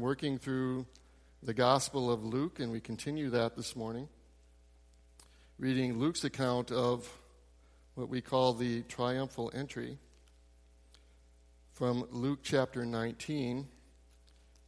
working 0.00 0.38
through 0.38 0.86
the 1.42 1.54
Gospel 1.54 2.10
of 2.10 2.24
Luke, 2.24 2.58
and 2.58 2.72
we 2.72 2.80
continue 2.80 3.30
that 3.30 3.56
this 3.56 3.76
morning, 3.76 4.08
reading 5.58 5.98
Luke's 5.98 6.24
account 6.24 6.70
of 6.70 7.08
what 7.94 8.08
we 8.08 8.20
call 8.20 8.54
the 8.54 8.82
triumphal 8.82 9.50
entry 9.54 9.98
from 11.72 12.06
Luke 12.10 12.40
chapter 12.42 12.86
19, 12.86 13.66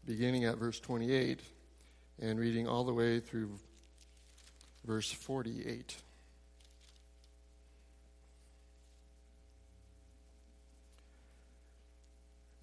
beginning 0.04 0.44
at 0.44 0.58
verse 0.58 0.78
28, 0.80 1.40
and 2.20 2.38
reading 2.38 2.68
all 2.68 2.84
the 2.84 2.92
way 2.92 3.20
through 3.20 3.58
verse 4.84 5.10
48. 5.10 5.96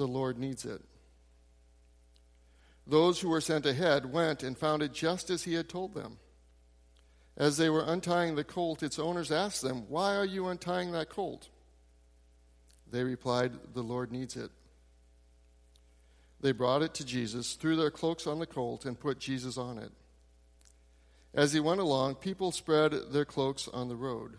the 0.00 0.08
Lord 0.08 0.38
needs 0.38 0.64
it. 0.64 0.80
Those 2.86 3.20
who 3.20 3.28
were 3.28 3.42
sent 3.42 3.66
ahead 3.66 4.10
went 4.10 4.42
and 4.42 4.56
found 4.56 4.82
it 4.82 4.94
just 4.94 5.28
as 5.28 5.42
he 5.44 5.52
had 5.52 5.68
told 5.68 5.92
them. 5.94 6.16
As 7.36 7.58
they 7.58 7.68
were 7.68 7.84
untying 7.86 8.34
the 8.34 8.42
colt, 8.42 8.82
its 8.82 8.98
owners 8.98 9.30
asked 9.30 9.60
them, 9.60 9.84
Why 9.88 10.16
are 10.16 10.24
you 10.24 10.48
untying 10.48 10.92
that 10.92 11.10
colt? 11.10 11.50
They 12.90 13.04
replied, 13.04 13.52
The 13.74 13.82
Lord 13.82 14.10
needs 14.10 14.36
it. 14.36 14.50
They 16.40 16.52
brought 16.52 16.82
it 16.82 16.94
to 16.94 17.04
Jesus, 17.04 17.52
threw 17.52 17.76
their 17.76 17.90
cloaks 17.90 18.26
on 18.26 18.38
the 18.38 18.46
colt, 18.46 18.86
and 18.86 18.98
put 18.98 19.18
Jesus 19.18 19.58
on 19.58 19.76
it. 19.76 19.92
As 21.34 21.52
he 21.52 21.60
went 21.60 21.80
along, 21.80 22.14
people 22.16 22.52
spread 22.52 22.92
their 23.12 23.26
cloaks 23.26 23.68
on 23.68 23.88
the 23.88 23.96
road. 23.96 24.38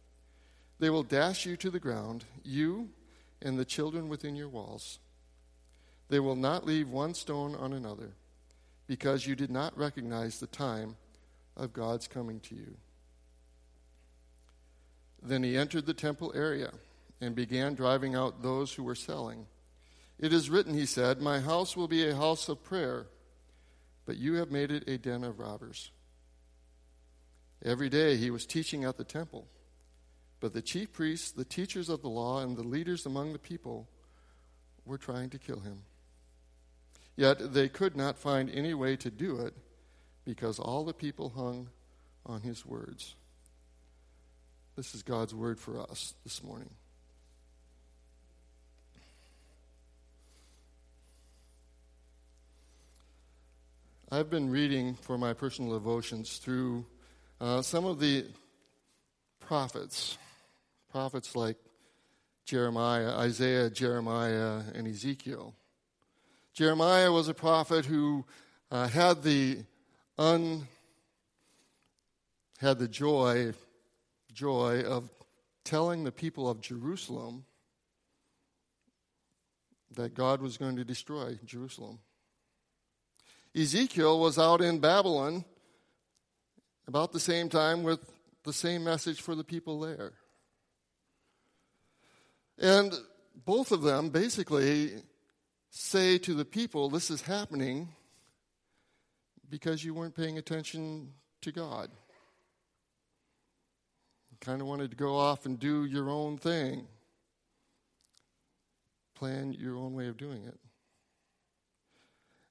they 0.81 0.89
will 0.89 1.03
dash 1.03 1.45
you 1.45 1.55
to 1.55 1.69
the 1.69 1.79
ground, 1.79 2.25
you 2.43 2.89
and 3.39 3.57
the 3.57 3.63
children 3.63 4.09
within 4.09 4.35
your 4.35 4.49
walls. 4.49 4.97
They 6.09 6.19
will 6.19 6.35
not 6.35 6.65
leave 6.65 6.89
one 6.89 7.13
stone 7.13 7.53
on 7.53 7.71
another, 7.71 8.13
because 8.87 9.27
you 9.27 9.35
did 9.35 9.51
not 9.51 9.77
recognize 9.77 10.39
the 10.39 10.47
time 10.47 10.95
of 11.55 11.71
God's 11.71 12.07
coming 12.07 12.39
to 12.41 12.55
you. 12.55 12.77
Then 15.21 15.43
he 15.43 15.55
entered 15.55 15.85
the 15.85 15.93
temple 15.93 16.33
area 16.33 16.71
and 17.21 17.35
began 17.35 17.75
driving 17.75 18.15
out 18.15 18.41
those 18.41 18.73
who 18.73 18.83
were 18.83 18.95
selling. 18.95 19.45
It 20.17 20.33
is 20.33 20.49
written, 20.49 20.73
he 20.73 20.87
said, 20.87 21.21
My 21.21 21.41
house 21.41 21.77
will 21.77 21.87
be 21.87 22.09
a 22.09 22.15
house 22.15 22.49
of 22.49 22.63
prayer, 22.63 23.05
but 24.07 24.17
you 24.17 24.33
have 24.35 24.49
made 24.49 24.71
it 24.71 24.89
a 24.89 24.97
den 24.97 25.23
of 25.23 25.37
robbers. 25.37 25.91
Every 27.63 27.87
day 27.87 28.17
he 28.17 28.31
was 28.31 28.47
teaching 28.47 28.83
at 28.83 28.97
the 28.97 29.03
temple 29.03 29.45
but 30.41 30.53
the 30.53 30.61
chief 30.61 30.91
priests, 30.91 31.31
the 31.31 31.45
teachers 31.45 31.87
of 31.87 32.01
the 32.01 32.09
law, 32.09 32.41
and 32.41 32.57
the 32.57 32.63
leaders 32.63 33.05
among 33.05 33.31
the 33.31 33.39
people 33.39 33.87
were 34.85 34.97
trying 34.97 35.29
to 35.29 35.37
kill 35.37 35.59
him. 35.59 35.83
Yet 37.15 37.53
they 37.53 37.69
could 37.69 37.95
not 37.95 38.17
find 38.17 38.49
any 38.49 38.73
way 38.73 38.95
to 38.97 39.11
do 39.11 39.37
it 39.37 39.53
because 40.25 40.59
all 40.59 40.83
the 40.83 40.93
people 40.93 41.29
hung 41.29 41.69
on 42.25 42.41
his 42.41 42.65
words. 42.65 43.15
This 44.75 44.95
is 44.95 45.03
God's 45.03 45.35
word 45.35 45.59
for 45.59 45.79
us 45.79 46.15
this 46.23 46.43
morning. 46.43 46.71
I've 54.11 54.29
been 54.29 54.49
reading 54.49 54.95
for 54.95 55.17
my 55.17 55.33
personal 55.33 55.73
devotions 55.73 56.37
through 56.37 56.85
uh, 57.39 57.61
some 57.61 57.85
of 57.85 57.99
the 57.99 58.25
prophets 59.39 60.17
prophets 60.91 61.35
like 61.35 61.57
Jeremiah, 62.45 63.11
Isaiah, 63.17 63.69
Jeremiah, 63.69 64.61
and 64.75 64.87
Ezekiel. 64.87 65.55
Jeremiah 66.53 67.11
was 67.11 67.29
a 67.29 67.33
prophet 67.33 67.85
who 67.85 68.25
uh, 68.69 68.87
had 68.87 69.23
the 69.23 69.59
un 70.17 70.67
had 72.59 72.77
the 72.77 72.87
joy 72.87 73.53
joy 74.33 74.81
of 74.81 75.09
telling 75.63 76.03
the 76.03 76.11
people 76.11 76.49
of 76.49 76.61
Jerusalem 76.61 77.45
that 79.95 80.13
God 80.13 80.41
was 80.41 80.57
going 80.57 80.75
to 80.75 80.83
destroy 80.83 81.39
Jerusalem. 81.45 81.99
Ezekiel 83.55 84.19
was 84.19 84.37
out 84.37 84.61
in 84.61 84.79
Babylon 84.79 85.43
about 86.87 87.11
the 87.11 87.19
same 87.19 87.49
time 87.49 87.83
with 87.83 87.99
the 88.43 88.53
same 88.53 88.83
message 88.83 89.21
for 89.21 89.35
the 89.35 89.43
people 89.43 89.79
there. 89.79 90.13
And 92.61 92.93
both 93.43 93.71
of 93.71 93.81
them 93.81 94.09
basically 94.09 94.91
say 95.71 96.19
to 96.19 96.35
the 96.35 96.45
people, 96.45 96.89
This 96.89 97.09
is 97.09 97.23
happening 97.23 97.89
because 99.49 99.83
you 99.83 99.95
weren't 99.95 100.15
paying 100.15 100.37
attention 100.37 101.11
to 101.41 101.51
God. 101.51 101.89
You 104.29 104.37
kind 104.39 104.61
of 104.61 104.67
wanted 104.67 104.91
to 104.91 104.95
go 104.95 105.17
off 105.17 105.47
and 105.47 105.59
do 105.59 105.85
your 105.85 106.07
own 106.07 106.37
thing, 106.37 106.87
plan 109.15 109.53
your 109.53 109.75
own 109.75 109.95
way 109.95 110.07
of 110.07 110.17
doing 110.17 110.43
it. 110.45 110.59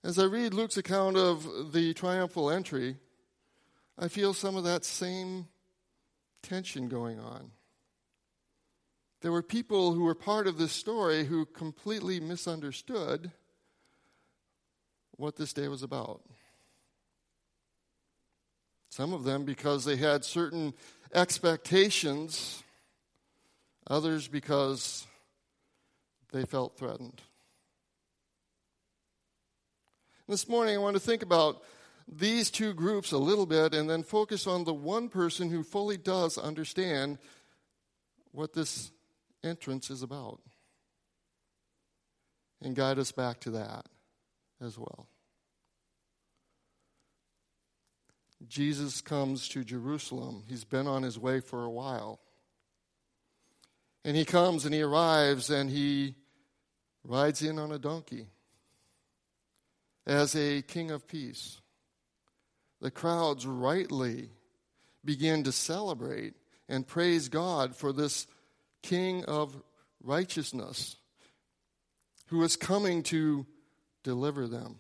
As 0.03 0.19
I 0.19 0.25
read 0.25 0.55
Luke's 0.55 0.77
account 0.77 1.17
of 1.17 1.73
the 1.73 1.95
triumphal 1.95 2.51
entry, 2.51 2.97
I 3.97 4.09
feel 4.09 4.35
some 4.35 4.57
of 4.57 4.65
that 4.65 4.85
same 4.85 5.47
tension 6.43 6.89
going 6.89 7.21
on. 7.21 7.53
There 9.21 9.33
were 9.33 9.43
people 9.43 9.93
who 9.93 10.05
were 10.05 10.15
part 10.15 10.47
of 10.47 10.57
this 10.57 10.73
story 10.73 11.25
who 11.25 11.45
completely 11.45 12.21
misunderstood 12.21 13.31
what 15.17 15.37
this 15.37 15.53
day 15.53 15.69
was 15.69 15.83
about. 15.83 16.23
Some 18.89 19.13
of 19.13 19.25
them 19.25 19.45
because 19.45 19.85
they 19.85 19.97
had 19.97 20.25
certain 20.25 20.73
expectations, 21.15 22.63
others 23.87 24.27
because 24.27 25.07
they 26.33 26.45
felt 26.45 26.79
threatened. 26.79 27.21
This 30.27 30.49
morning, 30.49 30.77
I 30.77 30.79
want 30.79 30.95
to 30.95 31.01
think 31.01 31.23
about 31.23 31.63
these 32.09 32.51
two 32.51 32.73
groups 32.73 33.13
a 33.13 33.19
little 33.19 33.47
bit 33.47 33.75
and 33.75 33.91
then 33.91 34.03
focus 34.03 34.47
on 34.47 34.65
the 34.65 34.75
one 34.75 35.09
person 35.09 35.51
who 35.51 35.63
fully 35.63 35.97
does 35.97 36.39
understand 36.39 37.19
what 38.33 38.53
this 38.55 38.91
entrance 39.43 39.91
is 39.91 40.03
about. 40.03 40.41
And 42.63 42.77
guide 42.77 42.99
us 42.99 43.11
back 43.11 43.41
to 43.41 43.51
that 43.53 43.87
as 44.61 44.79
well. 44.79 45.07
Jesus 48.49 49.01
comes 49.01 49.49
to 49.49 49.65
Jerusalem. 49.65 50.45
He's 50.49 50.65
been 50.65 50.87
on 50.87 51.03
his 51.03 51.19
way 51.19 51.41
for 51.41 51.65
a 51.65 51.71
while. 51.71 52.21
And 54.05 54.17
he 54.17 54.25
comes 54.25 54.65
and 54.65 54.75
he 54.75 54.83
arrives 54.83 55.51
and 55.51 55.71
he 55.71 56.15
rides 57.05 57.43
in 57.43 57.59
on 57.59 57.73
a 57.73 57.79
donkey 57.79 58.27
as 60.07 60.35
a 60.35 60.63
king 60.63 60.91
of 60.91 61.07
peace. 61.07 61.61
The 62.81 62.91
crowds 62.91 63.47
rightly 63.47 64.31
begin 65.05 65.45
to 65.45 65.53
celebrate 65.53 66.35
and 66.69 66.87
praise 66.87 67.29
God 67.29 67.77
for 67.77 67.93
this 67.93 68.27
king 68.83 69.25
of 69.25 69.57
righteousness 70.03 70.97
who 72.27 72.43
is 72.43 72.57
coming 72.57 73.03
to 73.03 73.47
deliver 74.03 74.47
them. 74.47 74.79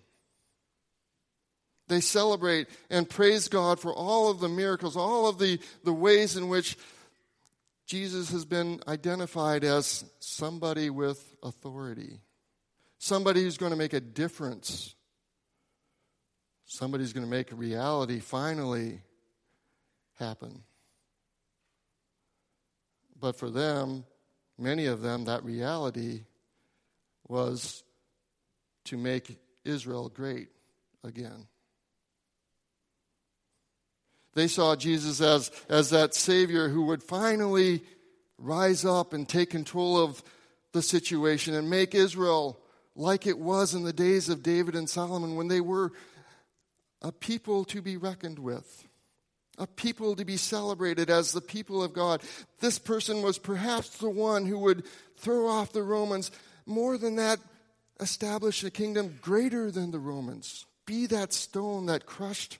They 1.88 2.00
celebrate 2.00 2.68
and 2.88 3.10
praise 3.10 3.48
God 3.48 3.80
for 3.80 3.92
all 3.92 4.30
of 4.30 4.38
the 4.38 4.48
miracles, 4.48 4.96
all 4.96 5.28
of 5.28 5.38
the, 5.38 5.58
the 5.82 5.92
ways 5.92 6.36
in 6.36 6.48
which 6.48 6.78
Jesus 7.86 8.30
has 8.30 8.44
been 8.44 8.80
identified 8.86 9.64
as 9.64 10.04
somebody 10.20 10.88
with 10.90 11.34
authority, 11.42 12.20
somebody 12.98 13.42
who's 13.42 13.58
going 13.58 13.72
to 13.72 13.76
make 13.76 13.92
a 13.92 14.00
difference, 14.00 14.94
somebody's 16.66 17.12
going 17.12 17.26
to 17.26 17.30
make 17.30 17.48
reality 17.50 18.20
finally 18.20 19.00
happen. 20.20 20.62
But 23.20 23.36
for 23.36 23.50
them, 23.50 24.04
many 24.58 24.86
of 24.86 25.02
them, 25.02 25.26
that 25.26 25.44
reality 25.44 26.24
was 27.28 27.84
to 28.84 28.96
make 28.96 29.38
Israel 29.64 30.08
great 30.08 30.48
again. 31.04 31.46
They 34.34 34.48
saw 34.48 34.76
Jesus 34.76 35.20
as, 35.20 35.50
as 35.68 35.90
that 35.90 36.14
Savior 36.14 36.68
who 36.68 36.84
would 36.86 37.02
finally 37.02 37.82
rise 38.38 38.84
up 38.84 39.12
and 39.12 39.28
take 39.28 39.50
control 39.50 40.02
of 40.02 40.22
the 40.72 40.82
situation 40.82 41.54
and 41.54 41.68
make 41.68 41.94
Israel 41.94 42.58
like 42.94 43.26
it 43.26 43.38
was 43.38 43.74
in 43.74 43.82
the 43.82 43.92
days 43.92 44.28
of 44.28 44.42
David 44.42 44.74
and 44.74 44.88
Solomon 44.88 45.36
when 45.36 45.48
they 45.48 45.60
were 45.60 45.92
a 47.02 47.10
people 47.10 47.64
to 47.64 47.82
be 47.82 47.96
reckoned 47.96 48.38
with, 48.38 48.86
a 49.60 49.66
people 49.66 50.16
to 50.16 50.24
be 50.24 50.38
celebrated 50.38 51.10
as 51.10 51.32
the 51.32 51.40
people 51.42 51.84
of 51.84 51.92
God. 51.92 52.22
This 52.60 52.78
person 52.78 53.22
was 53.22 53.38
perhaps 53.38 53.98
the 53.98 54.08
one 54.08 54.46
who 54.46 54.58
would 54.58 54.84
throw 55.18 55.46
off 55.48 55.72
the 55.72 55.82
Romans. 55.82 56.30
More 56.64 56.96
than 56.96 57.16
that, 57.16 57.38
establish 58.00 58.64
a 58.64 58.70
kingdom 58.70 59.18
greater 59.20 59.70
than 59.70 59.90
the 59.90 59.98
Romans. 59.98 60.64
Be 60.86 61.06
that 61.06 61.34
stone 61.34 61.86
that 61.86 62.06
crushed 62.06 62.58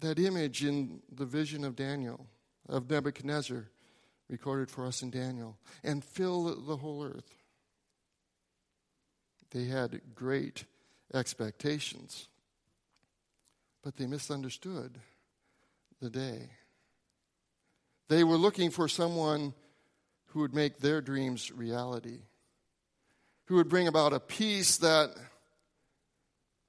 that 0.00 0.18
image 0.18 0.64
in 0.64 1.00
the 1.12 1.24
vision 1.24 1.64
of 1.64 1.76
Daniel, 1.76 2.26
of 2.68 2.90
Nebuchadnezzar, 2.90 3.68
recorded 4.28 4.68
for 4.68 4.84
us 4.84 5.00
in 5.00 5.10
Daniel, 5.10 5.56
and 5.84 6.04
fill 6.04 6.60
the 6.60 6.76
whole 6.76 7.04
earth. 7.04 7.36
They 9.52 9.66
had 9.66 10.00
great 10.16 10.64
expectations, 11.14 12.26
but 13.84 13.94
they 13.94 14.06
misunderstood 14.06 14.98
the 16.02 16.10
day. 16.10 16.50
They 18.08 18.24
were 18.24 18.36
looking 18.36 18.70
for 18.70 18.88
someone 18.88 19.54
who 20.26 20.40
would 20.40 20.52
make 20.52 20.78
their 20.78 21.00
dreams 21.00 21.52
reality, 21.52 22.18
who 23.46 23.54
would 23.54 23.68
bring 23.68 23.86
about 23.86 24.12
a 24.12 24.18
peace 24.18 24.78
that 24.78 25.10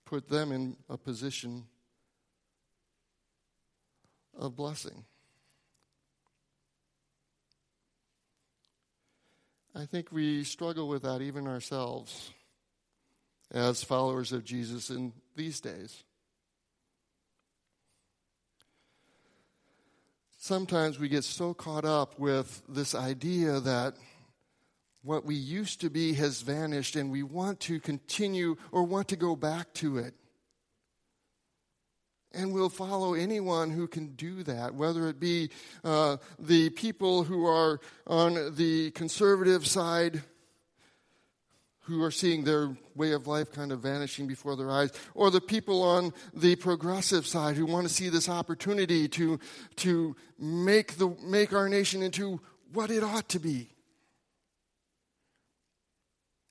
put 0.06 0.30
them 0.30 0.51
in 0.51 0.77
a 0.88 0.97
position 0.97 1.65
of 4.38 4.56
blessing. 4.56 5.03
I 9.75 9.88
think 9.88 10.12
we 10.12 10.44
struggle 10.44 10.88
with 10.88 11.01
that 11.01 11.24
even 11.24 11.47
ourselves 11.47 12.31
as 13.51 13.83
followers 13.83 14.31
of 14.31 14.45
Jesus 14.45 14.91
in 14.91 15.13
these 15.36 15.59
days. 15.59 16.03
Sometimes 20.45 21.00
we 21.00 21.07
get 21.07 21.24
so 21.24 21.54
caught 21.54 21.86
up 21.86 22.19
with 22.19 22.63
this 22.68 22.94
idea 22.94 23.62
that 23.62 23.95
what 25.01 25.24
we 25.24 25.36
used 25.36 25.80
to 25.80 25.90
be 25.90 26.16
has 26.16 26.42
vanished 26.42 26.98
and 26.98 27.10
we 27.10 27.24
want 27.24 27.62
to 27.62 27.80
continue 27.80 28.57
or 28.74 28.84
want 28.84 29.07
to 29.07 29.16
go 29.16 29.38
back 29.38 29.74
to 29.75 30.00
it. 30.00 30.13
And 32.34 32.51
we'll 32.51 32.68
follow 32.68 33.13
anyone 33.13 33.69
who 33.69 33.88
can 33.88 34.16
do 34.16 34.44
that, 34.44 34.75
whether 34.75 35.07
it 35.07 35.18
be 35.18 35.50
uh, 35.81 36.18
the 36.38 36.72
people 36.72 37.24
who 37.24 37.46
are 37.46 37.80
on 38.06 38.54
the 38.56 38.92
conservative 38.92 39.66
side, 39.66 40.24
who 41.83 42.01
are 42.01 42.12
seeing 42.12 42.44
their 42.44 42.75
way 42.95 43.12
of 43.12 43.27
life 43.27 43.51
kind 43.51 43.71
of 43.71 43.81
vanishing 43.81 44.25
before 44.25 44.56
their 44.56 44.71
eyes, 44.71 44.91
or 45.13 45.30
the 45.30 45.41
people 45.41 45.81
on 45.81 46.13
the 46.33 46.56
progressive 46.56 47.27
side 47.27 47.56
who 47.56 47.65
want 47.65 47.88
to 47.88 47.94
see 47.94 48.09
this 48.09 48.30
opportunity 48.30 49.07
to, 49.07 49.39
to 49.75 50.15
make, 50.39 50.97
the, 50.97 51.09
make 51.21 51.53
our 51.53 51.68
nation 51.68 52.01
into 52.01 52.39
what 52.71 52.89
it 52.89 53.03
ought 53.03 53.27
to 53.30 53.39
be. 53.39 53.69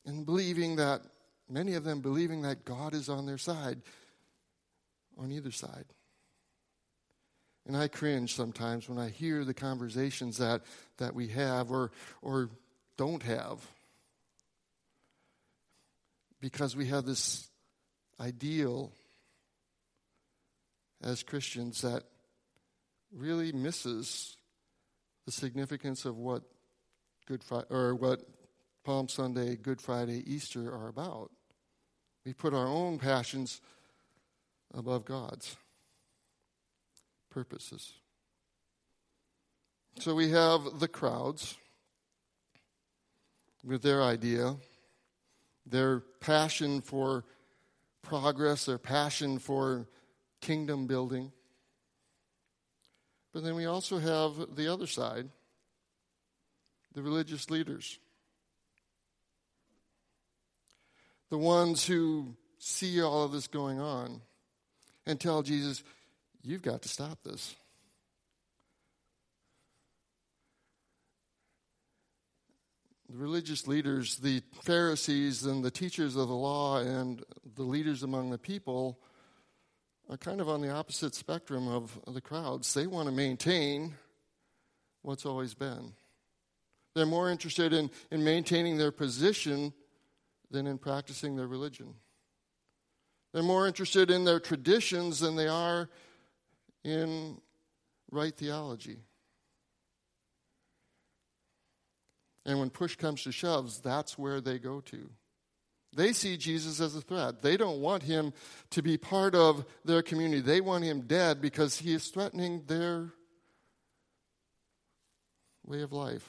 And 0.04 0.26
believing 0.26 0.76
that, 0.76 1.02
many 1.48 1.74
of 1.74 1.84
them 1.84 2.00
believing 2.00 2.42
that 2.42 2.64
God 2.64 2.94
is 2.94 3.08
on 3.08 3.26
their 3.26 3.38
side 3.38 3.80
on 5.18 5.30
either 5.30 5.50
side. 5.50 5.86
And 7.66 7.76
I 7.76 7.88
cringe 7.88 8.34
sometimes 8.34 8.88
when 8.88 8.98
I 8.98 9.08
hear 9.08 9.44
the 9.44 9.54
conversations 9.54 10.38
that, 10.38 10.62
that 10.98 11.14
we 11.14 11.28
have 11.28 11.70
or, 11.70 11.92
or 12.20 12.50
don't 12.96 13.22
have. 13.22 13.64
Because 16.42 16.74
we 16.74 16.86
have 16.88 17.06
this 17.06 17.48
ideal 18.20 18.92
as 21.00 21.22
Christians 21.22 21.82
that 21.82 22.02
really 23.16 23.52
misses 23.52 24.36
the 25.24 25.30
significance 25.30 26.04
of 26.04 26.18
what 26.18 26.42
Good 27.26 27.44
Friday 27.44 27.66
or 27.70 27.94
what 27.94 28.22
Palm 28.84 29.08
Sunday, 29.08 29.54
Good 29.54 29.80
Friday, 29.80 30.24
Easter 30.26 30.66
are 30.74 30.88
about. 30.88 31.30
We 32.26 32.32
put 32.32 32.54
our 32.54 32.66
own 32.66 32.98
passions 32.98 33.60
above 34.74 35.04
God's 35.04 35.56
purposes. 37.30 37.92
So 40.00 40.16
we 40.16 40.30
have 40.30 40.80
the 40.80 40.88
crowds 40.88 41.56
with 43.64 43.82
their 43.82 44.02
idea, 44.02 44.56
their 45.66 46.00
passion 46.20 46.80
for 46.80 47.24
progress, 48.02 48.66
their 48.66 48.78
passion 48.78 49.38
for 49.38 49.86
kingdom 50.40 50.86
building. 50.86 51.32
But 53.32 53.44
then 53.44 53.54
we 53.54 53.66
also 53.66 53.98
have 53.98 54.56
the 54.56 54.72
other 54.72 54.86
side 54.86 55.28
the 56.94 57.02
religious 57.02 57.48
leaders, 57.48 57.98
the 61.30 61.38
ones 61.38 61.86
who 61.86 62.36
see 62.58 63.00
all 63.00 63.24
of 63.24 63.32
this 63.32 63.46
going 63.46 63.80
on 63.80 64.20
and 65.06 65.18
tell 65.18 65.42
Jesus, 65.42 65.82
You've 66.44 66.62
got 66.62 66.82
to 66.82 66.88
stop 66.88 67.22
this. 67.22 67.54
The 73.12 73.18
religious 73.18 73.66
leaders, 73.66 74.16
the 74.16 74.42
Pharisees, 74.62 75.44
and 75.44 75.62
the 75.62 75.70
teachers 75.70 76.16
of 76.16 76.28
the 76.28 76.34
law, 76.34 76.78
and 76.78 77.22
the 77.56 77.62
leaders 77.62 78.02
among 78.02 78.30
the 78.30 78.38
people 78.38 78.98
are 80.08 80.16
kind 80.16 80.40
of 80.40 80.48
on 80.48 80.62
the 80.62 80.70
opposite 80.70 81.14
spectrum 81.14 81.68
of 81.68 82.00
the 82.06 82.22
crowds. 82.22 82.72
They 82.72 82.86
want 82.86 83.10
to 83.10 83.14
maintain 83.14 83.96
what's 85.02 85.26
always 85.26 85.52
been. 85.52 85.92
They're 86.94 87.04
more 87.04 87.30
interested 87.30 87.74
in, 87.74 87.90
in 88.10 88.24
maintaining 88.24 88.78
their 88.78 88.92
position 88.92 89.74
than 90.50 90.66
in 90.66 90.78
practicing 90.78 91.36
their 91.36 91.48
religion. 91.48 91.92
They're 93.34 93.42
more 93.42 93.66
interested 93.66 94.10
in 94.10 94.24
their 94.24 94.40
traditions 94.40 95.20
than 95.20 95.36
they 95.36 95.48
are 95.48 95.90
in 96.82 97.42
right 98.10 98.34
theology. 98.34 99.00
And 102.44 102.58
when 102.58 102.70
push 102.70 102.96
comes 102.96 103.22
to 103.22 103.32
shoves, 103.32 103.80
that's 103.80 104.18
where 104.18 104.40
they 104.40 104.58
go 104.58 104.80
to. 104.80 105.10
They 105.94 106.12
see 106.12 106.36
Jesus 106.36 106.80
as 106.80 106.96
a 106.96 107.00
threat. 107.00 107.42
They 107.42 107.56
don't 107.56 107.80
want 107.80 108.02
him 108.02 108.32
to 108.70 108.82
be 108.82 108.96
part 108.96 109.34
of 109.34 109.64
their 109.84 110.02
community. 110.02 110.40
They 110.40 110.60
want 110.60 110.84
him 110.84 111.02
dead 111.02 111.40
because 111.40 111.78
he 111.78 111.92
is 111.92 112.08
threatening 112.08 112.62
their 112.66 113.12
way 115.64 115.82
of 115.82 115.92
life. 115.92 116.26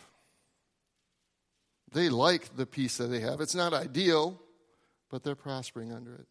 They 1.93 2.10
like 2.10 2.55
the 2.55 2.65
peace 2.65 2.98
that 2.98 3.08
they 3.08 3.22
have. 3.22 3.39
It's 3.39 3.55
not 3.55 3.74
ideal, 3.74 4.41
but 5.10 5.24
they're 5.24 5.36
prospering 5.36 5.93
under 5.93 6.13
it. 6.15 6.27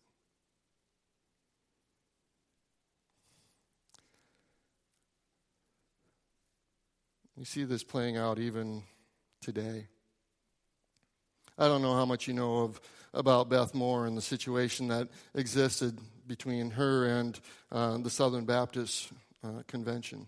You 7.36 7.46
see 7.46 7.64
this 7.64 7.82
playing 7.82 8.16
out 8.16 8.38
even 8.38 8.82
today. 9.42 9.86
I 11.58 11.68
don't 11.68 11.82
know 11.82 11.94
how 11.94 12.06
much 12.06 12.26
you 12.26 12.34
know 12.34 12.58
of 12.58 12.80
about 13.12 13.50
Beth 13.50 13.74
Moore 13.74 14.06
and 14.06 14.16
the 14.16 14.22
situation 14.22 14.88
that 14.88 15.08
existed 15.34 15.98
between 16.26 16.70
her 16.70 17.06
and 17.06 17.38
uh, 17.70 17.98
the 17.98 18.08
Southern 18.08 18.44
Baptist 18.44 19.12
uh, 19.44 19.62
Convention. 19.66 20.26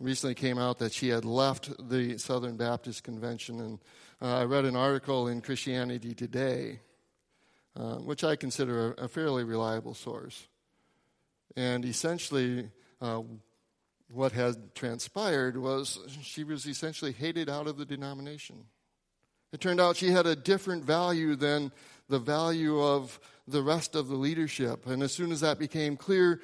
Recently 0.00 0.34
came 0.34 0.58
out 0.58 0.78
that 0.78 0.92
she 0.92 1.08
had 1.08 1.24
left 1.24 1.70
the 1.88 2.18
Southern 2.18 2.56
Baptist 2.56 3.04
Convention, 3.04 3.60
and 3.60 3.78
uh, 4.22 4.38
I 4.38 4.44
read 4.44 4.64
an 4.64 4.76
article 4.76 5.28
in 5.28 5.40
Christianity 5.40 6.14
Today, 6.14 6.80
uh, 7.76 7.96
which 7.96 8.24
I 8.24 8.36
consider 8.36 8.92
a, 8.92 9.04
a, 9.04 9.08
fairly 9.08 9.44
reliable 9.44 9.94
source. 9.94 10.48
And 11.56 11.84
essentially, 11.84 12.70
uh, 13.00 13.22
what 14.10 14.32
had 14.32 14.74
transpired 14.74 15.56
was 15.56 15.98
she 16.22 16.44
was 16.44 16.66
essentially 16.66 17.12
hated 17.12 17.48
out 17.48 17.66
of 17.66 17.76
the 17.76 17.84
denomination. 17.84 18.64
It 19.52 19.60
turned 19.60 19.80
out 19.80 19.96
she 19.96 20.10
had 20.10 20.26
a 20.26 20.36
different 20.36 20.84
value 20.84 21.36
than 21.36 21.72
the 22.08 22.18
value 22.18 22.80
of 22.80 23.18
the 23.46 23.62
rest 23.62 23.94
of 23.94 24.08
the 24.08 24.16
leadership. 24.16 24.86
And 24.86 25.02
as 25.02 25.12
soon 25.12 25.32
as 25.32 25.40
that 25.40 25.58
became 25.58 25.96
clear, 25.96 26.40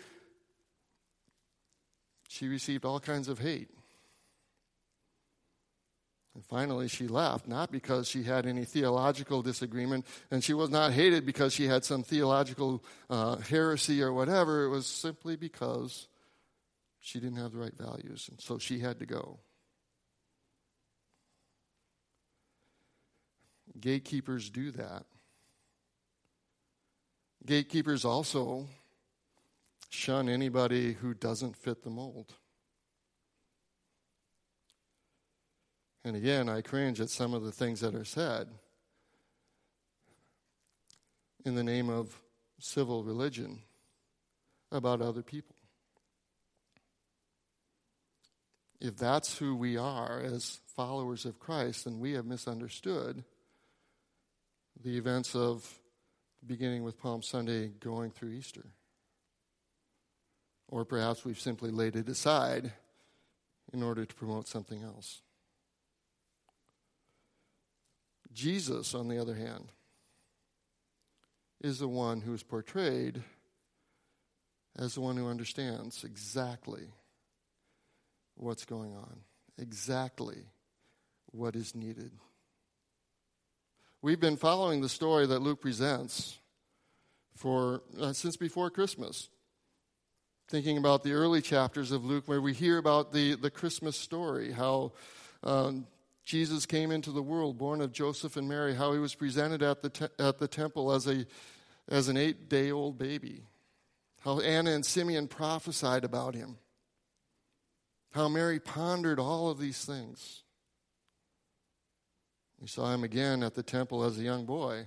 she 2.28 2.49
received 2.49 2.85
all 2.85 3.00
kinds 3.00 3.28
of 3.28 3.38
hate. 3.38 3.68
And 6.35 6.44
finally, 6.44 6.88
she 6.88 7.06
left, 7.06 7.47
not 7.47 7.71
because 7.71 8.09
she 8.09 8.25
had 8.25 8.44
any 8.44 8.64
theological 8.64 9.40
disagreement, 9.40 10.04
and 10.30 10.42
she 10.42 10.52
was 10.52 10.68
not 10.68 10.92
hated 10.92 11.25
because 11.25 11.52
she 11.52 11.66
had 11.66 11.85
some 11.85 12.02
theological 12.02 12.83
uh, 13.09 13.37
heresy 13.37 14.02
or 14.02 14.12
whatever. 14.12 14.64
It 14.64 14.71
was 14.71 14.87
simply 14.87 15.37
because 15.37 16.09
she 17.05 17.21
didn't 17.21 17.37
have 17.37 17.53
the 17.53 17.59
right 17.59 17.77
values, 17.77 18.29
and 18.31 18.41
so 18.41 18.57
she 18.59 18.79
had 18.79 18.99
to 18.99 19.05
go. 19.05 19.39
Gatekeepers 23.79 24.49
do 24.49 24.71
that. 24.71 25.05
Gatekeepers 27.45 28.07
also 28.07 28.69
shun 29.91 30.31
anybody 30.31 30.95
who 30.95 31.13
doesn't 31.13 31.57
fit 31.57 31.85
the 31.85 31.91
mold. 31.91 32.33
And 36.05 36.17
again, 36.17 36.49
I 36.49 36.63
cringe 36.63 37.03
at 37.03 37.11
some 37.11 37.35
of 37.35 37.45
the 37.45 37.53
things 37.53 37.81
that 37.81 37.95
are 37.95 38.07
said 38.07 38.49
in 41.45 41.55
the 41.55 41.65
name 41.65 41.91
of 41.91 42.19
civil 42.59 43.05
religion 43.05 43.59
about 44.73 45.03
other 45.03 45.23
people. 45.23 45.55
If 48.85 48.99
that's 48.99 49.38
who 49.38 49.57
we 49.57 49.79
are 49.79 50.21
as 50.21 50.61
followers 50.76 51.25
of 51.25 51.38
Christ, 51.38 51.87
then 51.87 52.00
we 52.00 52.12
have 52.12 52.26
misunderstood 52.26 53.25
the 54.83 54.99
events 54.99 55.35
of 55.35 55.79
beginning 56.47 56.85
with 56.85 57.00
Palm 57.00 57.23
Sunday 57.23 57.69
going 57.81 58.11
through 58.11 58.33
Easter. 58.33 58.67
Or 60.69 60.85
perhaps 60.85 61.25
we've 61.25 61.41
simply 61.41 61.71
laid 61.71 61.97
it 61.97 62.11
aside 62.11 62.75
in 63.73 63.83
order 63.83 64.05
to 64.05 64.14
promote 64.14 64.49
something 64.49 64.83
else. 64.83 65.23
Jesus, 68.35 68.95
on 68.95 69.09
the 69.09 69.17
other 69.17 69.35
hand, 69.35 69.69
is 71.62 71.79
the 71.79 71.88
one 71.88 72.21
who 72.21 72.35
is 72.35 72.43
portrayed 72.43 73.23
as 74.76 74.95
the 74.95 75.00
one 75.00 75.17
who 75.17 75.26
understands 75.26 76.05
exactly 76.05 76.88
what's 78.37 78.64
going 78.64 78.95
on, 78.95 79.21
exactly 79.59 80.47
what 81.33 81.57
is 81.57 81.75
needed. 81.75 82.12
We've 84.03 84.21
been 84.21 84.37
following 84.37 84.81
the 84.81 84.88
story 84.88 85.26
that 85.26 85.41
Luke 85.41 85.61
presents 85.61 86.38
for 87.37 87.83
uh, 87.99 88.12
since 88.12 88.37
before 88.37 88.71
Christmas. 88.71 89.29
Thinking 90.49 90.76
about 90.76 91.03
the 91.03 91.12
early 91.12 91.41
chapters 91.41 91.91
of 91.91 92.05
Luke, 92.05 92.25
where 92.26 92.41
we 92.41 92.53
hear 92.53 92.76
about 92.76 93.12
the, 93.12 93.35
the 93.35 93.50
Christmas 93.50 93.97
story, 93.97 94.53
how 94.53 94.93
um, 95.43 95.87
Jesus 96.23 96.67
came 96.67 96.91
into 96.91 97.12
the 97.12 97.23
world, 97.23 97.57
born 97.57 97.81
of 97.81 97.93
Joseph 97.93 98.37
and 98.37 98.47
Mary, 98.47 98.75
how 98.75 98.93
he 98.93 98.99
was 98.99 99.14
presented 99.14 99.62
at 99.62 99.81
the, 99.81 99.88
te- 99.88 100.14
at 100.19 100.38
the 100.38 100.49
temple 100.49 100.93
as, 100.93 101.07
a, 101.07 101.26
as 101.88 102.09
an 102.09 102.17
eight 102.17 102.49
day 102.49 102.71
old 102.71 102.99
baby, 102.99 103.45
how 104.21 104.41
Anna 104.41 104.73
and 104.73 104.85
Simeon 104.85 105.29
prophesied 105.29 106.05
about 106.05 106.35
him, 106.35 106.59
how 108.14 108.28
Mary 108.28 108.61
pondered 108.61 109.18
all 109.18 109.50
of 109.50 109.59
these 109.59 109.85
things. 109.85 110.44
We 112.61 112.68
saw 112.68 112.94
him 112.94 113.02
again 113.02 113.42
at 113.42 113.54
the 113.54 113.62
temple 113.64 114.04
as 114.04 114.16
a 114.16 114.23
young 114.23 114.47
boy. 114.47 114.87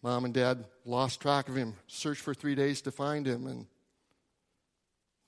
Mom 0.00 0.24
and 0.24 0.32
dad 0.32 0.64
lost 0.84 1.20
track 1.20 1.48
of 1.48 1.56
him, 1.56 1.74
searched 1.88 2.20
for 2.20 2.32
three 2.32 2.54
days 2.54 2.80
to 2.82 2.92
find 2.92 3.26
him, 3.26 3.48
and 3.48 3.66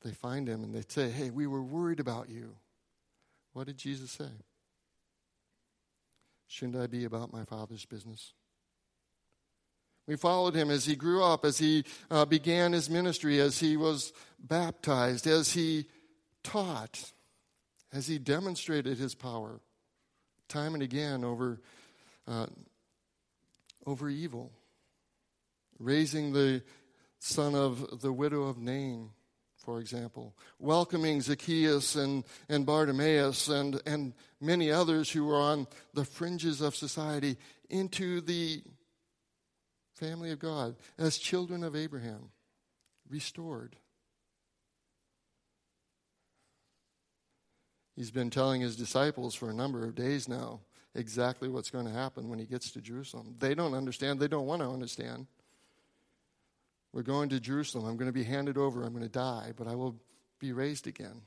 they 0.02 0.12
find 0.12 0.48
him 0.48 0.62
and 0.62 0.72
they 0.72 0.84
say, 0.86 1.10
Hey, 1.10 1.30
we 1.30 1.48
were 1.48 1.62
worried 1.62 1.98
about 1.98 2.28
you. 2.28 2.54
What 3.52 3.66
did 3.66 3.78
Jesus 3.78 4.12
say? 4.12 4.30
Shouldn't 6.46 6.76
I 6.76 6.86
be 6.86 7.04
about 7.04 7.32
my 7.32 7.44
father's 7.44 7.84
business? 7.84 8.32
We 10.06 10.14
followed 10.14 10.54
him 10.54 10.70
as 10.70 10.84
he 10.84 10.94
grew 10.94 11.24
up, 11.24 11.44
as 11.44 11.58
he 11.58 11.84
uh, 12.12 12.26
began 12.26 12.72
his 12.72 12.88
ministry, 12.88 13.40
as 13.40 13.58
he 13.58 13.76
was 13.76 14.12
baptized, 14.38 15.26
as 15.26 15.52
he 15.52 15.86
taught, 16.46 17.12
as 17.92 18.06
he 18.06 18.18
demonstrated 18.18 18.98
his 18.98 19.14
power 19.14 19.60
time 20.48 20.74
and 20.74 20.82
again 20.82 21.24
over, 21.24 21.60
uh, 22.28 22.46
over 23.84 24.08
evil. 24.08 24.52
Raising 25.78 26.32
the 26.32 26.62
son 27.18 27.54
of 27.54 28.00
the 28.00 28.12
widow 28.12 28.44
of 28.44 28.58
Nain, 28.58 29.10
for 29.58 29.80
example. 29.80 30.34
Welcoming 30.58 31.20
Zacchaeus 31.20 31.96
and, 31.96 32.24
and 32.48 32.64
Bartimaeus 32.64 33.48
and, 33.48 33.80
and 33.84 34.14
many 34.40 34.70
others 34.70 35.10
who 35.10 35.24
were 35.24 35.36
on 35.36 35.66
the 35.92 36.04
fringes 36.04 36.60
of 36.60 36.76
society 36.76 37.36
into 37.68 38.20
the 38.20 38.62
family 39.94 40.30
of 40.30 40.38
God 40.38 40.76
as 40.98 41.18
children 41.18 41.64
of 41.64 41.74
Abraham, 41.74 42.30
restored. 43.10 43.76
He's 47.96 48.10
been 48.10 48.30
telling 48.30 48.60
his 48.60 48.76
disciples 48.76 49.34
for 49.34 49.50
a 49.50 49.54
number 49.54 49.84
of 49.84 49.94
days 49.94 50.28
now 50.28 50.60
exactly 50.94 51.48
what's 51.48 51.70
going 51.70 51.86
to 51.86 51.92
happen 51.92 52.28
when 52.28 52.38
he 52.38 52.44
gets 52.44 52.70
to 52.72 52.80
Jerusalem. 52.80 53.34
They 53.38 53.54
don't 53.54 53.74
understand, 53.74 54.20
they 54.20 54.28
don't 54.28 54.46
want 54.46 54.62
to 54.62 54.68
understand. 54.68 55.26
We're 56.92 57.02
going 57.02 57.28
to 57.30 57.40
Jerusalem. 57.40 57.86
I'm 57.86 57.96
going 57.96 58.08
to 58.08 58.12
be 58.12 58.24
handed 58.24 58.56
over. 58.56 58.82
I'm 58.82 58.92
going 58.92 59.02
to 59.02 59.08
die, 59.08 59.52
but 59.56 59.66
I 59.66 59.74
will 59.74 59.96
be 60.38 60.52
raised 60.52 60.86
again. 60.86 61.22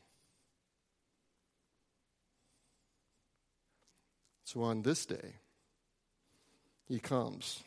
So 4.46 4.64
on 4.64 4.82
this 4.82 5.06
day, 5.06 5.36
he 6.88 7.00
comes. 7.00 7.62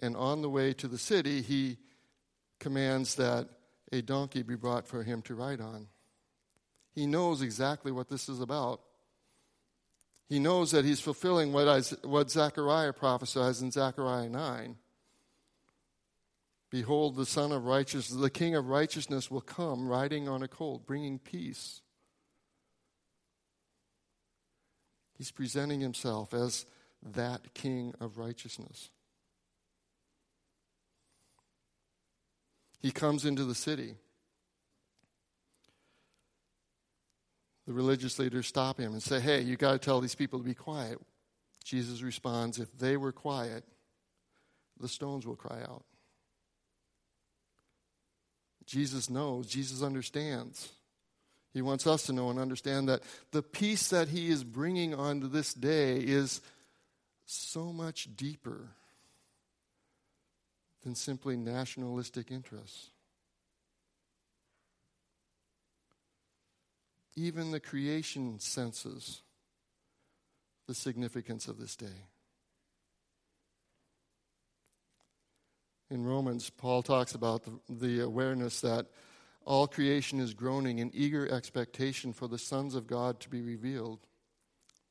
And 0.00 0.16
on 0.16 0.42
the 0.42 0.48
way 0.48 0.72
to 0.74 0.86
the 0.86 0.98
city, 0.98 1.42
he 1.42 1.78
commands 2.60 3.16
that 3.16 3.48
a 3.90 4.00
donkey 4.00 4.42
be 4.42 4.54
brought 4.54 4.86
for 4.86 5.02
him 5.02 5.22
to 5.22 5.34
ride 5.34 5.60
on. 5.60 5.88
He 6.94 7.06
knows 7.06 7.42
exactly 7.42 7.90
what 7.90 8.08
this 8.08 8.28
is 8.28 8.40
about. 8.40 8.80
He 10.28 10.38
knows 10.38 10.70
that 10.70 10.84
he's 10.84 11.00
fulfilling 11.00 11.52
what, 11.52 11.68
I, 11.68 11.80
what 12.06 12.30
Zechariah 12.30 12.92
prophesies 12.92 13.60
in 13.60 13.70
Zechariah 13.70 14.28
9. 14.28 14.76
Behold, 16.70 17.16
the 17.16 17.26
Son 17.26 17.52
of 17.52 17.66
Righteousness, 17.66 18.20
the 18.20 18.30
King 18.30 18.54
of 18.54 18.68
Righteousness 18.68 19.30
will 19.30 19.40
come 19.40 19.88
riding 19.88 20.28
on 20.28 20.42
a 20.42 20.48
colt, 20.48 20.86
bringing 20.86 21.18
peace. 21.18 21.82
He's 25.16 25.30
presenting 25.30 25.80
himself 25.80 26.34
as 26.34 26.66
that 27.02 27.54
King 27.54 27.94
of 28.00 28.18
Righteousness. 28.18 28.90
He 32.80 32.90
comes 32.90 33.24
into 33.24 33.44
the 33.44 33.54
city. 33.54 33.94
The 37.66 37.72
religious 37.72 38.18
leaders 38.18 38.46
stop 38.46 38.78
him 38.78 38.92
and 38.92 39.02
say, 39.02 39.20
Hey, 39.20 39.40
you 39.40 39.56
got 39.56 39.72
to 39.72 39.78
tell 39.78 40.00
these 40.00 40.14
people 40.14 40.38
to 40.38 40.44
be 40.44 40.54
quiet. 40.54 40.98
Jesus 41.64 42.02
responds, 42.02 42.58
If 42.58 42.76
they 42.78 42.96
were 42.96 43.12
quiet, 43.12 43.64
the 44.80 44.88
stones 44.88 45.26
will 45.26 45.36
cry 45.36 45.60
out. 45.62 45.84
Jesus 48.66 49.10
knows, 49.10 49.46
Jesus 49.46 49.82
understands. 49.82 50.72
He 51.52 51.62
wants 51.62 51.86
us 51.86 52.04
to 52.04 52.12
know 52.12 52.30
and 52.30 52.38
understand 52.38 52.88
that 52.88 53.02
the 53.30 53.42
peace 53.42 53.88
that 53.90 54.08
he 54.08 54.28
is 54.28 54.42
bringing 54.42 54.92
onto 54.92 55.28
this 55.28 55.54
day 55.54 55.98
is 55.98 56.40
so 57.26 57.72
much 57.72 58.08
deeper 58.16 58.70
than 60.82 60.94
simply 60.94 61.36
nationalistic 61.36 62.30
interests. 62.30 62.90
Even 67.16 67.50
the 67.50 67.60
creation 67.60 68.38
senses 68.40 69.22
the 70.66 70.74
significance 70.74 71.46
of 71.46 71.58
this 71.58 71.76
day. 71.76 72.08
In 75.90 76.04
Romans, 76.04 76.50
Paul 76.50 76.82
talks 76.82 77.14
about 77.14 77.44
the, 77.44 77.60
the, 77.68 78.00
awareness 78.00 78.60
that 78.62 78.86
all 79.44 79.66
creation 79.66 80.18
is 80.18 80.32
groaning 80.32 80.78
in 80.78 80.90
eager 80.94 81.28
expectation 81.30 82.12
for 82.12 82.26
the 82.26 82.38
sons 82.38 82.74
of 82.74 82.86
God 82.86 83.20
to 83.20 83.28
be 83.28 83.42
revealed. 83.42 84.00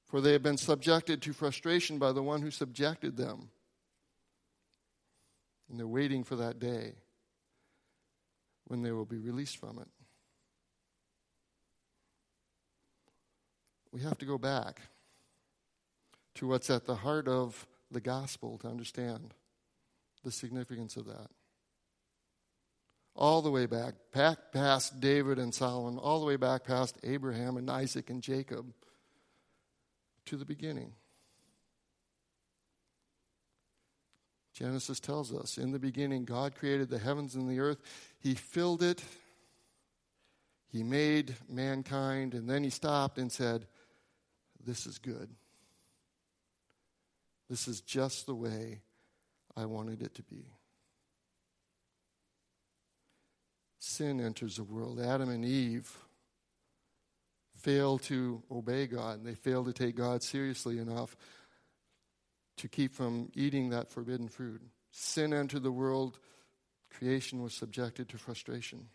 For 0.06 0.22
they 0.22 0.32
have 0.34 0.44
been 0.44 0.58
subjected 0.58 1.22
to 1.24 1.34
frustration 1.34 1.98
by 1.98 2.12
the 2.12 2.22
one 2.22 2.42
who 2.42 2.52
subjected 2.52 3.18
them. 3.18 3.50
And 5.70 5.80
they're 5.80 5.88
waiting 5.88 6.24
for 6.24 6.36
that 6.36 6.60
day 6.60 6.94
when 8.66 8.84
they 8.84 8.92
will 8.92 9.06
be 9.06 9.18
released 9.18 9.58
from 9.58 9.80
it. 9.80 9.88
We 13.94 14.02
have 14.02 14.18
to 14.18 14.26
go 14.26 14.40
back 14.40 14.82
to 16.36 16.48
what's 16.48 16.72
at 16.72 16.86
the 16.86 16.96
heart 16.96 17.28
of 17.28 17.68
the 17.92 18.02
gospel 18.02 18.58
to 18.60 18.68
understand 18.68 19.36
the 20.24 20.32
significance 20.32 20.98
of 20.98 21.06
that. 21.06 21.30
All 23.16 23.44
the 23.44 23.52
way 23.52 23.68
back, 23.68 23.94
back 24.12 24.52
past 24.52 25.00
David 25.00 25.38
and 25.38 25.54
Solomon, 25.54 26.00
all 26.00 26.20
the 26.20 26.26
way 26.26 26.38
back 26.38 26.64
past 26.64 26.98
Abraham 27.04 27.56
and 27.56 27.70
Isaac 27.70 28.10
and 28.10 28.24
Jacob 28.24 28.74
to 30.26 30.38
the 30.38 30.46
beginning. 30.46 30.94
Genesis 34.54 35.00
tells 35.00 35.32
us 35.32 35.60
in 35.60 35.72
the 35.72 35.78
beginning, 35.78 36.26
God 36.26 36.56
created 36.56 36.90
the 36.90 36.98
heavens 36.98 37.36
and 37.36 37.48
the 37.48 37.60
earth. 37.60 37.82
He 38.20 38.34
filled 38.34 38.82
it. 38.82 39.04
He 40.72 40.82
made 40.82 41.36
mankind. 41.48 42.34
And 42.34 42.50
then 42.50 42.64
he 42.64 42.72
stopped 42.72 43.20
and 43.20 43.32
said, 43.32 43.68
This 44.66 44.86
is 44.86 44.98
good. 44.98 45.30
This 47.50 47.68
is 47.68 47.82
just 47.82 48.26
the 48.26 48.36
way 48.36 48.82
I 49.56 49.66
wanted 49.66 50.02
it 50.02 50.16
to 50.16 50.24
be. 50.24 50.46
Sin 53.80 54.22
enters 54.22 54.56
the 54.56 54.64
world. 54.64 55.00
Adam 55.00 55.30
and 55.30 55.44
Eve 55.44 55.98
fail 57.58 57.98
to 57.98 58.42
obey 58.50 58.88
God, 58.88 59.20
and 59.20 59.28
they 59.28 59.36
fail 59.36 59.64
to 59.66 59.74
take 59.74 59.96
God 59.96 60.24
seriously 60.24 60.80
enough 60.80 61.16
to 62.58 62.68
keep 62.68 62.94
from 62.94 63.30
eating 63.36 63.70
that 63.70 63.92
forbidden 63.92 64.28
fruit. 64.28 64.62
Sin 64.92 65.34
entered 65.34 65.64
the 65.64 65.72
world, 65.72 66.20
creation 66.90 67.42
was 67.42 67.54
subjected 67.54 68.10
to 68.10 68.18
frustration. 68.18 68.88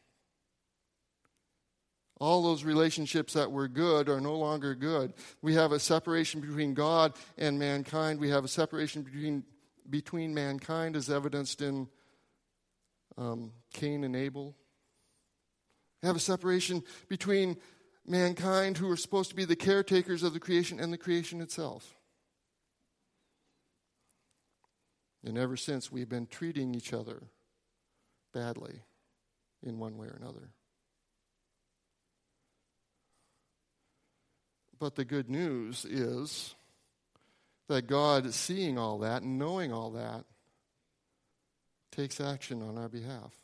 All 2.20 2.42
those 2.42 2.64
relationships 2.64 3.34
that 3.34 3.52
were 3.52 3.68
good 3.68 4.08
are 4.08 4.20
no 4.20 4.36
longer 4.36 4.74
good. 4.74 5.14
We 5.40 5.54
have 5.54 5.72
a 5.72 5.78
separation 5.78 6.40
between 6.40 6.74
God 6.74 7.14
and 7.36 7.58
mankind. 7.58 8.18
We 8.18 8.30
have 8.30 8.44
a 8.44 8.48
separation 8.48 9.02
between, 9.02 9.44
between 9.88 10.34
mankind, 10.34 10.96
as 10.96 11.10
evidenced 11.10 11.62
in 11.62 11.88
um, 13.16 13.52
Cain 13.72 14.02
and 14.02 14.16
Abel. 14.16 14.56
We 16.02 16.08
have 16.08 16.16
a 16.16 16.20
separation 16.20 16.82
between 17.08 17.56
mankind, 18.06 18.78
who 18.78 18.90
are 18.90 18.96
supposed 18.96 19.30
to 19.30 19.36
be 19.36 19.44
the 19.44 19.56
caretakers 19.56 20.22
of 20.22 20.32
the 20.32 20.40
creation, 20.40 20.80
and 20.80 20.92
the 20.92 20.98
creation 20.98 21.40
itself. 21.40 21.94
And 25.24 25.36
ever 25.36 25.56
since, 25.56 25.92
we've 25.92 26.08
been 26.08 26.26
treating 26.26 26.74
each 26.74 26.92
other 26.92 27.24
badly 28.32 28.80
in 29.62 29.78
one 29.78 29.96
way 29.98 30.06
or 30.06 30.16
another. 30.20 30.50
But 34.78 34.94
the 34.94 35.04
good 35.04 35.28
news 35.28 35.84
is 35.84 36.54
that 37.68 37.86
God, 37.86 38.32
seeing 38.32 38.78
all 38.78 38.98
that 39.00 39.22
and 39.22 39.38
knowing 39.38 39.72
all 39.72 39.90
that, 39.92 40.24
takes 41.90 42.20
action 42.20 42.62
on 42.62 42.78
our 42.78 42.88
behalf 42.88 43.34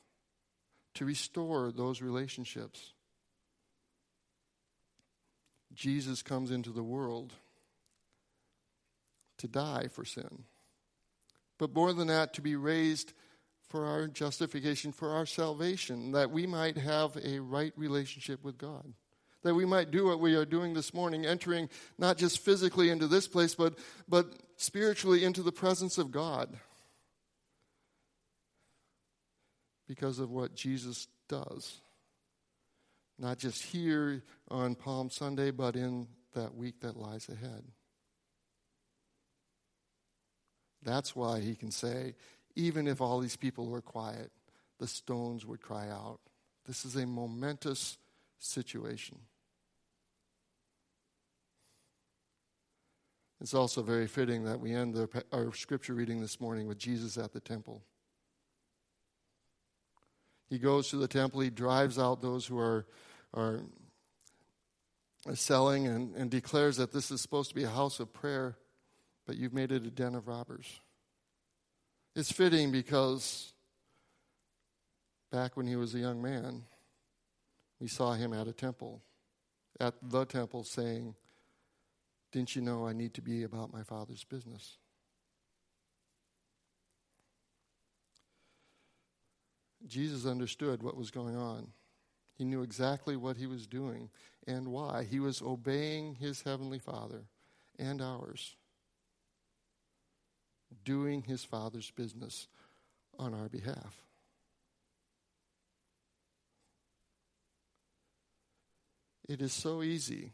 to 0.95 1.05
restore 1.05 1.73
those 1.73 2.01
relationships. 2.01 2.93
Jesus 5.75 6.23
comes 6.23 6.53
into 6.53 6.71
the 6.71 6.83
world 6.83 7.33
to 9.39 9.49
die 9.49 9.89
for 9.91 10.05
sin. 10.05 10.45
But 11.59 11.75
more 11.75 11.93
than 11.93 12.07
that, 12.09 12.35
to 12.35 12.43
be 12.43 12.55
raised 12.55 13.13
for 13.69 13.87
our 13.87 14.07
justification, 14.07 14.93
for 14.93 15.11
our 15.11 15.27
salvation, 15.27 16.13
that 16.13 16.31
we 16.31 16.47
might 16.47 16.77
have 16.77 17.17
a 17.17 17.41
right 17.41 17.73
relationship 17.77 18.45
with 18.45 18.57
God 18.57 18.95
that 19.45 19.55
we 19.55 19.65
might 19.65 19.91
do 19.91 20.07
what 20.07 20.21
we 20.21 20.35
are 20.35 20.47
doing 20.47 20.75
this 20.75 20.93
morning, 20.93 21.25
entering 21.25 21.69
not 21.99 22.17
just 22.17 22.41
physically 22.41 22.89
into 22.91 23.07
this 23.07 23.29
place, 23.29 23.55
but, 23.55 23.79
but 24.09 24.27
spiritually 24.57 25.23
into 25.23 25.43
the 25.43 25.53
presence 25.53 25.99
of 25.99 26.11
God 26.11 26.59
because 29.87 30.19
of 30.19 30.31
what 30.31 30.55
Jesus 30.55 31.07
does. 31.29 31.81
Not 33.19 33.39
just 33.39 33.63
here 33.63 34.25
on 34.51 34.75
Palm 34.75 35.11
Sunday, 35.11 35.51
but 35.51 35.77
in 35.77 36.09
that 36.33 36.55
week 36.55 36.81
that 36.81 36.97
lies 36.97 37.29
ahead. 37.29 37.65
That's 40.83 41.15
why 41.15 41.41
he 41.41 41.55
can 41.55 41.71
say, 41.71 42.15
even 42.57 42.87
if 42.87 43.01
all 43.01 43.21
these 43.21 43.37
people 43.37 43.69
were 43.69 43.83
quiet, 43.83 44.33
the 44.81 44.87
stones 44.87 45.45
would 45.45 45.61
cry 45.61 45.89
out. 45.91 46.19
This 46.67 46.85
is 46.85 46.97
a 46.97 47.07
momentous 47.07 47.99
situation. 48.39 49.19
It's 53.45 53.53
also 53.53 53.83
very 53.83 54.07
fitting 54.07 54.45
that 54.45 54.59
we 54.59 54.73
end 54.73 54.95
the, 54.95 55.23
our 55.31 55.53
scripture 55.53 55.93
reading 55.93 56.23
this 56.23 56.41
morning 56.41 56.67
with 56.67 56.79
Jesus 56.79 57.19
at 57.19 57.35
the 57.35 57.41
temple. 57.41 57.83
He 60.49 60.59
goes 60.59 60.89
to 60.89 60.97
the 60.97 61.07
temple, 61.07 61.43
he 61.43 61.51
drives 61.51 61.99
out 61.99 62.23
those 62.23 62.47
who 62.47 62.59
are, 62.59 62.87
are 63.35 63.61
selling 65.35 65.87
and, 65.87 66.17
and 66.17 66.31
declares 66.31 66.79
that 66.79 66.91
this 66.91 67.11
is 67.11 67.21
supposed 67.21 67.51
to 67.51 67.55
be 67.55 67.65
a 67.65 67.69
house 67.69 68.01
of 68.01 68.15
prayer, 68.15 68.57
but 69.27 69.37
you've 69.37 69.53
made 69.53 69.73
it 69.73 69.85
a 69.85 69.91
den 69.91 70.15
of 70.15 70.27
robbers. 70.27 70.81
It's 72.17 72.33
fitting 72.33 72.73
because 72.73 73.53
back 75.31 75.55
when 75.55 75.67
he 75.67 75.77
was 75.77 75.95
a 75.95 75.99
young 75.99 76.23
man, 76.23 76.63
we 77.79 77.89
saw 77.89 78.15
him 78.15 78.33
at 78.33 78.49
a 78.49 78.55
temple, 78.55 79.03
at 79.79 79.93
the 80.01 80.25
temple, 80.25 80.65
saying, 80.65 81.15
didn't 82.35 82.57
you 82.57 82.63
know 82.63 82.85
I 82.85 82.93
need 82.93 83.15
to 83.15 83.23
be 83.23 83.45
about 83.45 83.73
my 83.73 83.85
Father's 83.85 84.25
business? 84.25 84.79
Jesus 89.87 90.27
understood 90.27 90.83
what 90.83 90.97
was 90.97 91.13
going 91.13 91.37
on. 91.37 91.69
He 92.35 92.45
knew 92.45 92.63
exactly 92.63 93.15
what 93.15 93.37
he 93.37 93.47
was 93.47 93.69
doing 93.69 94.11
and 94.49 94.67
why. 94.67 95.05
He 95.09 95.21
was 95.21 95.43
obeying 95.43 96.17
his 96.17 96.43
heavenly 96.43 96.81
Father 96.81 97.23
and 97.79 98.03
ours, 98.03 98.57
doing 100.85 101.23
his 101.23 101.45
Father's 101.45 101.93
business 101.93 102.49
on 103.17 103.33
our 103.33 103.49
behalf. 103.49 104.03
It 109.29 109.41
is 109.41 109.53
so 109.53 109.85
easy 109.85 110.33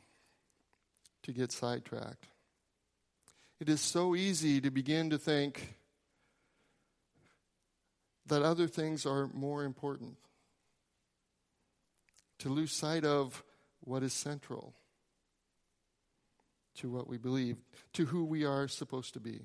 to 1.23 1.33
get 1.33 1.53
sidetracked. 1.53 2.27
It 3.61 3.69
is 3.69 3.81
so 3.81 4.15
easy 4.15 4.61
to 4.61 4.71
begin 4.71 5.11
to 5.11 5.19
think 5.19 5.75
that 8.27 8.43
other 8.43 8.67
things 8.67 9.05
are 9.07 9.29
more 9.35 9.65
important, 9.65 10.17
to 12.39 12.49
lose 12.49 12.73
sight 12.73 13.05
of 13.05 13.43
what 13.81 14.03
is 14.03 14.13
central 14.13 14.75
to 16.81 16.89
what 16.89 17.09
we 17.09 17.19
believe, 17.19 17.57
to 17.93 18.07
who 18.07 18.25
we 18.25 18.45
are 18.45 18.67
supposed 18.67 19.13
to 19.15 19.21
be. 19.21 19.41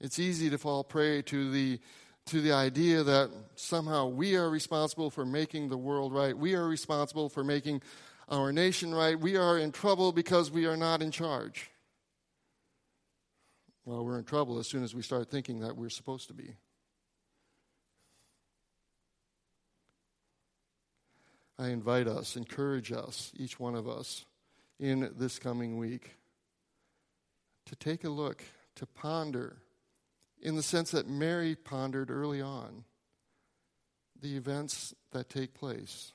It's 0.00 0.18
easy 0.18 0.48
to 0.50 0.58
fall 0.58 0.84
prey 0.84 1.22
to 1.22 1.50
the 1.50 1.80
to 2.26 2.40
the 2.40 2.52
idea 2.52 3.02
that 3.02 3.30
somehow 3.56 4.06
we 4.06 4.36
are 4.36 4.48
responsible 4.48 5.10
for 5.10 5.24
making 5.24 5.68
the 5.68 5.76
world 5.76 6.12
right. 6.12 6.36
We 6.36 6.54
are 6.54 6.66
responsible 6.66 7.28
for 7.28 7.42
making 7.42 7.82
our 8.28 8.52
nation 8.52 8.94
right. 8.94 9.18
We 9.18 9.36
are 9.36 9.58
in 9.58 9.72
trouble 9.72 10.12
because 10.12 10.50
we 10.50 10.66
are 10.66 10.76
not 10.76 11.02
in 11.02 11.10
charge. 11.10 11.70
Well, 13.84 14.04
we're 14.04 14.18
in 14.18 14.24
trouble 14.24 14.58
as 14.58 14.68
soon 14.68 14.84
as 14.84 14.94
we 14.94 15.02
start 15.02 15.30
thinking 15.30 15.60
that 15.60 15.76
we're 15.76 15.90
supposed 15.90 16.28
to 16.28 16.34
be. 16.34 16.54
I 21.58 21.68
invite 21.68 22.06
us, 22.06 22.36
encourage 22.36 22.92
us, 22.92 23.32
each 23.36 23.58
one 23.58 23.74
of 23.74 23.88
us, 23.88 24.24
in 24.78 25.10
this 25.18 25.38
coming 25.38 25.76
week 25.76 26.16
to 27.66 27.76
take 27.76 28.04
a 28.04 28.08
look, 28.08 28.42
to 28.76 28.86
ponder 28.86 29.58
in 30.40 30.56
the 30.56 30.62
sense 30.62 30.90
that 30.90 31.08
Mary 31.08 31.54
pondered 31.54 32.10
early 32.10 32.40
on. 32.40 32.84
the 34.20 34.36
events 34.36 34.94
that 35.12 35.28
take 35.28 35.54
place 35.54 36.12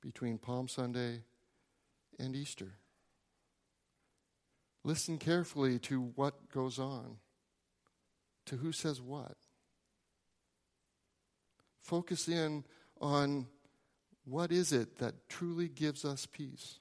between 0.00 0.38
Palm 0.38 0.68
Sunday 0.68 1.22
and 2.18 2.36
Easter. 2.36 2.74
Listen 4.84 5.16
carefully 5.18 5.78
to 5.78 6.12
what 6.14 6.50
goes 6.50 6.78
on, 6.78 7.16
to 8.46 8.56
who 8.56 8.72
says 8.72 9.00
what. 9.00 9.36
Focus 11.80 12.28
in 12.28 12.64
on 13.00 13.46
what 14.24 14.52
is 14.52 14.72
it 14.72 14.98
that 14.98 15.28
truly 15.28 15.68
gives 15.68 16.04
us 16.04 16.26
peace. 16.26 16.78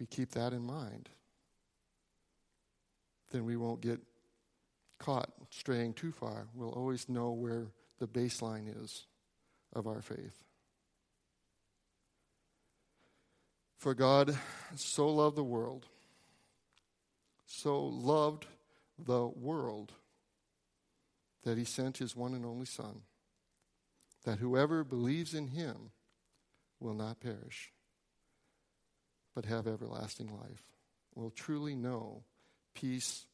If 0.00 0.08
we 0.08 0.16
keep 0.16 0.30
that 0.30 0.54
in 0.54 0.62
mind, 0.62 1.10
then 3.32 3.44
we 3.44 3.58
won't 3.58 3.82
get 3.82 4.00
caught 4.98 5.30
straying 5.50 5.92
too 5.92 6.10
far. 6.10 6.46
We'll 6.54 6.70
always 6.70 7.06
know 7.06 7.32
where 7.32 7.66
the 7.98 8.06
baseline 8.08 8.82
is 8.82 9.04
of 9.74 9.86
our 9.86 10.00
faith. 10.00 10.42
For 13.76 13.92
God 13.92 14.38
so 14.74 15.06
loved 15.06 15.36
the 15.36 15.44
world, 15.44 15.84
so 17.44 17.84
loved 17.84 18.46
the 18.98 19.26
world, 19.26 19.92
that 21.44 21.58
he 21.58 21.64
sent 21.64 21.98
his 21.98 22.16
one 22.16 22.32
and 22.32 22.46
only 22.46 22.64
Son, 22.64 23.02
that 24.24 24.38
whoever 24.38 24.82
believes 24.82 25.34
in 25.34 25.48
him 25.48 25.90
will 26.78 26.94
not 26.94 27.20
perish, 27.20 27.70
but 29.40 29.48
have 29.48 29.66
everlasting 29.66 30.28
life, 30.28 30.64
will 31.14 31.30
truly 31.30 31.74
know 31.74 32.22
peace 32.74 33.24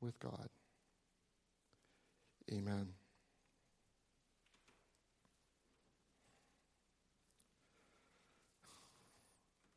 with 0.00 0.16
God. 0.20 0.48
Amen. 2.52 2.86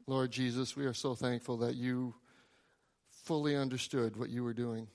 Lord 0.05 0.29
Jesus, 0.29 0.77
we 0.77 0.85
are 0.85 0.93
so 0.93 1.15
thankful 1.15 1.57
that 1.57 1.73
you 1.73 2.13
fully 3.23 3.55
understood 3.55 4.15
what 4.15 4.29
you 4.29 4.43
were 4.43 4.53
doing, 4.53 4.87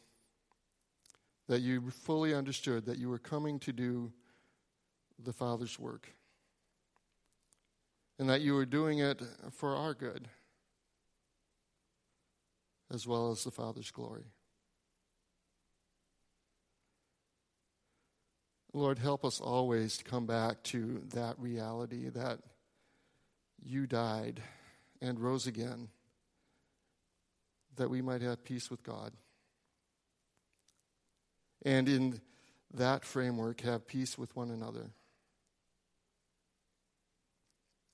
that 1.49 1.61
you 1.61 1.91
fully 1.91 2.35
understood 2.35 2.87
that 2.87 2.99
you 2.99 3.09
were 3.09 3.19
coming 3.19 3.59
to 3.59 3.73
do 3.73 4.13
the 5.19 5.33
Father's 5.33 5.77
work, 5.77 6.15
and 8.21 8.29
that 8.29 8.43
you 8.43 8.55
are 8.59 8.67
doing 8.67 8.99
it 8.99 9.23
for 9.51 9.75
our 9.75 9.95
good 9.95 10.29
as 12.93 13.07
well 13.07 13.31
as 13.31 13.45
the 13.45 13.51
Father's 13.51 13.91
glory. 13.91 14.27
Lord, 18.75 18.99
help 18.99 19.25
us 19.25 19.41
always 19.41 19.97
to 19.97 20.05
come 20.05 20.27
back 20.27 20.63
to 20.65 21.01
that 21.15 21.39
reality 21.39 22.11
that 22.11 22.41
you 23.65 23.87
died 23.87 24.43
and 25.01 25.19
rose 25.19 25.47
again 25.47 25.89
that 27.77 27.89
we 27.89 28.03
might 28.03 28.21
have 28.21 28.45
peace 28.45 28.71
with 28.71 28.83
God. 28.83 29.15
And 31.63 31.89
in 31.89 32.21
that 32.75 33.03
framework, 33.07 33.63
have 33.63 33.87
peace 33.87 34.19
with 34.19 34.37
one 34.37 34.51
another. 34.51 34.91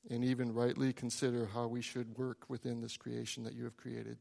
And 0.08 0.24
even 0.24 0.54
rightly 0.54 0.92
consider 0.92 1.46
how 1.52 1.66
we 1.66 1.82
should 1.82 2.16
work 2.16 2.44
within 2.48 2.80
this 2.80 2.96
creation 2.96 3.42
that 3.44 3.54
you 3.54 3.64
have 3.64 3.76
created. 3.76 4.18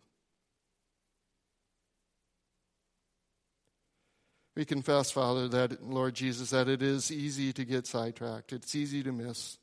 We 4.56 4.66
confess, 4.66 5.12
Father, 5.12 5.48
that, 5.50 5.84
Lord 5.84 6.16
Jesus, 6.16 6.52
that 6.52 6.70
it 6.70 6.82
is 6.82 7.12
easy 7.12 7.52
to 7.54 7.66
get 7.66 7.86
sidetracked. 7.86 8.54
It's 8.54 8.74
easy 8.74 9.04
to 9.04 9.12
miss, 9.12 9.58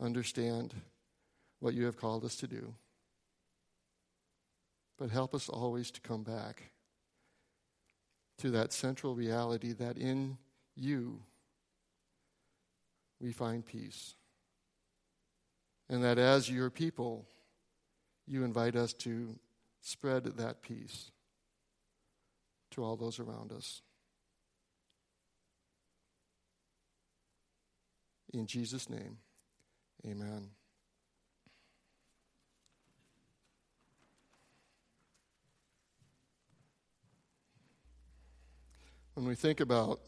understand 0.00 0.74
what 1.60 1.74
you 1.74 1.84
have 1.84 1.98
called 1.98 2.24
us 2.24 2.36
to 2.36 2.46
do. 2.46 2.74
But 4.98 5.10
help 5.10 5.34
us 5.34 5.48
always 5.48 5.90
to 5.92 6.00
come 6.00 6.22
back 6.22 6.72
to 8.38 8.50
that 8.52 8.72
central 8.72 9.14
reality 9.14 9.72
that 9.74 9.98
in 9.98 10.38
you 10.74 11.20
we 13.20 13.32
find 13.32 13.64
peace. 13.64 14.14
And 15.90 16.04
that 16.04 16.18
as 16.18 16.48
your 16.48 16.70
people, 16.70 17.26
you 18.24 18.44
invite 18.44 18.76
us 18.76 18.92
to 18.92 19.34
spread 19.80 20.22
that 20.24 20.62
peace 20.62 21.10
to 22.70 22.84
all 22.84 22.94
those 22.94 23.18
around 23.18 23.50
us. 23.50 23.82
In 28.32 28.46
Jesus' 28.46 28.88
name, 28.88 29.16
amen. 30.06 30.50
When 39.14 39.26
we 39.26 39.34
think 39.34 39.58
about 39.58 39.98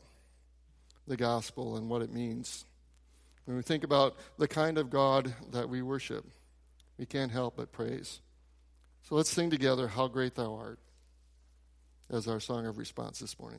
the 1.09 1.16
gospel 1.16 1.77
and 1.77 1.90
what 1.90 2.03
it 2.03 2.12
means, 2.12 2.66
when 3.44 3.57
we 3.57 3.62
think 3.62 3.85
about 3.85 4.16
the 4.38 4.48
kind 4.48 4.78
of 4.78 4.90
God 4.90 5.35
that 5.50 5.68
we 5.68 5.83
worship, 5.83 6.24
we 6.98 7.07
can't 7.07 7.33
help 7.33 7.57
but 7.57 7.72
praise. 7.72 8.20
So 9.02 9.14
let's 9.16 9.31
sing 9.31 9.50
together, 9.50 9.88
How 9.88 10.07
Great 10.09 10.35
Thou 10.35 10.55
Art, 10.55 10.78
as 12.11 12.28
our 12.28 12.40
song 12.40 12.66
of 12.66 12.78
response 12.78 13.18
this 13.18 13.38
morning. 13.38 13.50